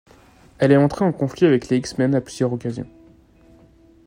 [0.57, 2.87] Elle est entrée en conflit avec les X-Men à plusieurs occasions.